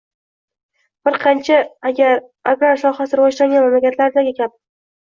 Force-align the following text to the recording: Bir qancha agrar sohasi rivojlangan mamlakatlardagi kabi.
Bir 1.09 1.17
qancha 1.25 1.59
agrar 2.55 2.85
sohasi 2.87 3.21
rivojlangan 3.21 3.67
mamlakatlardagi 3.69 4.41
kabi. 4.43 4.61